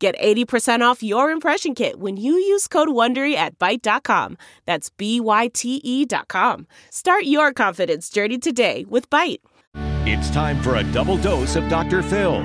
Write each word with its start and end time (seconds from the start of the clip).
Get 0.00 0.18
80% 0.18 0.80
off 0.80 1.02
your 1.02 1.30
impression 1.30 1.74
kit 1.74 2.00
when 2.00 2.16
you 2.16 2.32
use 2.32 2.66
code 2.66 2.88
WONDERY 2.88 3.34
at 3.34 3.58
Byte.com. 3.58 4.38
That's 4.64 4.88
B-Y-T-E 4.88 6.06
dot 6.06 6.28
com. 6.28 6.66
Start 6.90 7.24
your 7.24 7.52
confidence 7.52 8.08
journey 8.08 8.38
today 8.38 8.86
with 8.88 9.10
Byte. 9.10 9.40
It's 10.06 10.30
time 10.30 10.62
for 10.62 10.76
a 10.76 10.84
double 10.84 11.18
dose 11.18 11.54
of 11.54 11.68
Dr. 11.68 12.02
Phil. 12.02 12.42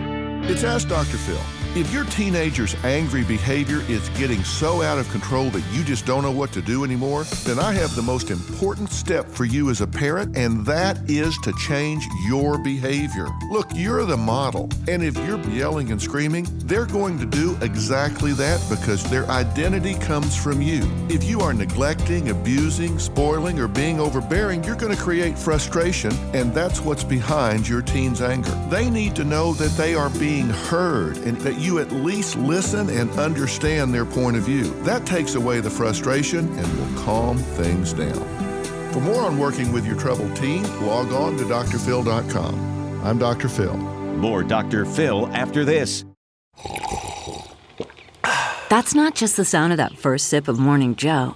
It's 0.52 0.66
Ask 0.66 0.90
Dr. 0.90 1.16
Phil. 1.18 1.55
If 1.76 1.92
your 1.92 2.06
teenager's 2.06 2.74
angry 2.86 3.26
behavior 3.26 3.82
is 3.90 4.08
getting 4.18 4.42
so 4.46 4.82
out 4.82 4.98
of 4.98 5.10
control 5.12 5.50
that 5.50 5.62
you 5.74 5.84
just 5.84 6.06
don't 6.06 6.24
know 6.24 6.32
what 6.32 6.54
to 6.54 6.62
do 6.62 6.86
anymore, 6.86 7.26
then 7.44 7.60
I 7.60 7.74
have 7.74 7.94
the 7.96 8.02
most 8.02 8.32
important 8.32 8.92
step 8.92 9.28
for 9.28 9.44
you 9.44 9.70
as 9.70 9.82
a 9.82 9.88
parent, 9.88 10.38
and 10.38 10.66
that 10.66 10.98
is 11.10 11.38
to 11.40 11.52
change 11.68 12.08
your 12.30 12.58
behavior. 12.58 13.28
Look, 13.52 13.68
you're 13.74 14.06
the 14.06 14.16
model, 14.16 14.70
and 14.88 15.04
if 15.04 15.18
you're 15.28 15.42
yelling 15.50 15.92
and 15.92 16.02
screaming, 16.02 16.48
they're 16.60 16.86
going 16.86 17.20
to 17.20 17.26
do 17.26 17.58
exactly 17.60 18.32
that 18.32 18.66
because 18.70 19.04
their 19.10 19.26
identity 19.26 19.96
comes 19.96 20.34
from 20.34 20.62
you. 20.62 20.90
If 21.10 21.26
you 21.26 21.42
are 21.42 21.54
neglecting, 21.54 22.30
abusing, 22.30 23.00
spoiling, 23.00 23.60
or 23.60 23.68
being 23.68 24.00
overbearing, 24.00 24.64
you're 24.64 24.78
going 24.78 24.96
to 24.96 25.04
create 25.04 25.38
frustration, 25.38 26.14
and 26.34 26.54
that's 26.54 26.80
what's 26.80 27.04
behind 27.04 27.68
your 27.68 27.82
teen's 27.82 28.22
anger. 28.22 28.58
They 28.70 28.90
need 28.90 29.14
to 29.18 29.26
know 29.26 29.52
that 29.56 29.72
they 29.72 29.94
are 29.94 30.10
being 30.12 30.48
heard 30.48 31.18
and 31.18 31.38
that 31.40 31.65
you 31.66 31.80
at 31.80 31.92
least 31.92 32.38
listen 32.38 32.90
and 32.90 33.10
understand 33.12 33.94
their 33.94 34.06
point 34.06 34.38
of 34.38 34.44
view. 34.44 34.66
That 34.84 35.06
takes 35.06 35.36
away 35.36 35.60
the 35.60 35.70
frustration 35.70 36.48
and 36.58 36.80
will 36.80 37.04
calm 37.04 37.38
things 37.38 37.92
down. 37.92 38.94
For 38.94 39.02
more 39.02 39.24
on 39.24 39.38
working 39.38 39.74
with 39.74 39.86
your 39.86 39.98
troubled 39.98 40.36
teen, 40.36 40.64
log 40.86 41.12
on 41.12 41.36
to 41.38 41.44
drphil.com. 41.44 43.04
I'm 43.04 43.18
Dr. 43.18 43.50
Phil. 43.50 43.76
More 43.76 44.44
Dr. 44.44 44.86
Phil 44.86 45.28
after 45.34 45.66
this. 45.66 46.06
That's 48.70 48.96
not 48.96 49.16
just 49.16 49.36
the 49.38 49.46
sound 49.46 49.74
of 49.74 49.78
that 49.78 49.98
first 49.98 50.28
sip 50.28 50.48
of 50.48 50.60
Morning 50.60 50.96
Joe. 50.96 51.36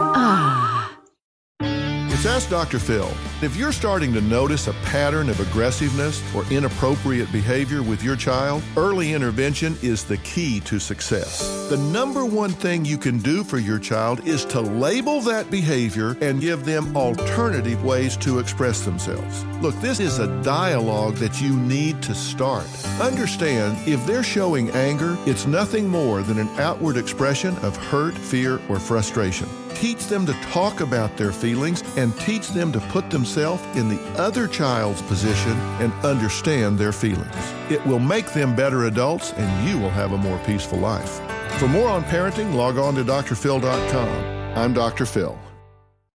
It's 2.21 2.27
Ask 2.27 2.51
Dr. 2.51 2.77
Phil. 2.77 3.11
If 3.41 3.55
you're 3.55 3.71
starting 3.71 4.13
to 4.13 4.21
notice 4.21 4.67
a 4.67 4.73
pattern 4.85 5.27
of 5.27 5.39
aggressiveness 5.39 6.21
or 6.35 6.45
inappropriate 6.51 7.31
behavior 7.31 7.81
with 7.81 8.03
your 8.03 8.15
child, 8.15 8.61
early 8.77 9.13
intervention 9.13 9.75
is 9.81 10.03
the 10.03 10.17
key 10.17 10.59
to 10.59 10.77
success. 10.77 11.67
The 11.71 11.77
number 11.77 12.23
one 12.23 12.51
thing 12.51 12.85
you 12.85 12.99
can 12.99 13.17
do 13.17 13.43
for 13.43 13.57
your 13.57 13.79
child 13.79 14.27
is 14.27 14.45
to 14.45 14.61
label 14.61 15.19
that 15.21 15.49
behavior 15.49 16.15
and 16.21 16.39
give 16.39 16.63
them 16.63 16.95
alternative 16.95 17.83
ways 17.83 18.15
to 18.17 18.37
express 18.37 18.85
themselves. 18.85 19.43
Look, 19.59 19.73
this 19.81 19.99
is 19.99 20.19
a 20.19 20.43
dialogue 20.43 21.15
that 21.15 21.41
you 21.41 21.57
need 21.57 22.03
to 22.03 22.13
start. 22.13 22.67
Understand, 23.01 23.79
if 23.87 24.05
they're 24.05 24.21
showing 24.21 24.69
anger, 24.73 25.17
it's 25.25 25.47
nothing 25.47 25.87
more 25.87 26.21
than 26.21 26.37
an 26.37 26.49
outward 26.59 26.97
expression 26.97 27.57
of 27.63 27.75
hurt, 27.77 28.13
fear, 28.13 28.61
or 28.69 28.77
frustration. 28.77 29.49
Teach 29.75 30.05
them 30.05 30.25
to 30.25 30.33
talk 30.51 30.81
about 30.81 31.17
their 31.17 31.31
feelings 31.31 31.83
and 31.97 32.15
teach 32.19 32.49
them 32.49 32.71
to 32.71 32.79
put 32.79 33.09
themselves 33.09 33.63
in 33.77 33.89
the 33.89 33.99
other 34.19 34.47
child's 34.47 35.01
position 35.03 35.53
and 35.79 35.91
understand 36.05 36.77
their 36.77 36.91
feelings. 36.91 37.35
It 37.69 37.85
will 37.85 37.99
make 37.99 38.31
them 38.33 38.55
better 38.55 38.85
adults 38.85 39.33
and 39.33 39.69
you 39.69 39.79
will 39.79 39.89
have 39.89 40.13
a 40.13 40.17
more 40.17 40.37
peaceful 40.45 40.79
life. 40.79 41.19
For 41.59 41.67
more 41.67 41.89
on 41.89 42.03
parenting, 42.03 42.53
log 42.53 42.77
on 42.77 42.95
to 42.95 43.03
drphil.com. 43.03 44.57
I'm 44.57 44.73
Dr. 44.73 45.05
Phil. 45.05 45.37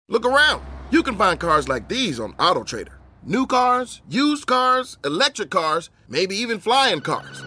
Look 0.07 0.25
around. 0.25 0.63
You 0.91 1.01
can 1.01 1.17
find 1.17 1.39
cars 1.39 1.67
like 1.67 1.87
these 1.87 2.19
on 2.19 2.33
AutoTrader. 2.33 2.93
New 3.23 3.47
cars, 3.47 4.01
used 4.07 4.45
cars, 4.45 4.99
electric 5.03 5.49
cars, 5.49 5.89
maybe 6.07 6.35
even 6.35 6.59
flying 6.59 7.01
cars. 7.01 7.41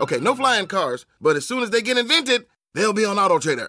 Okay, 0.00 0.18
no 0.18 0.34
flying 0.34 0.66
cars, 0.66 1.06
but 1.20 1.36
as 1.36 1.46
soon 1.46 1.62
as 1.62 1.70
they 1.70 1.80
get 1.80 1.96
invented, 1.96 2.46
they'll 2.74 2.92
be 2.92 3.04
on 3.04 3.16
AutoTrader. 3.16 3.68